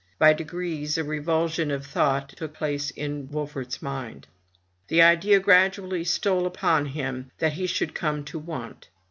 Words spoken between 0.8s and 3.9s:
a revulsion of thought took place in Wolfert's